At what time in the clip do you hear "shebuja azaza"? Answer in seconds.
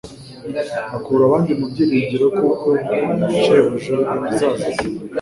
3.39-4.47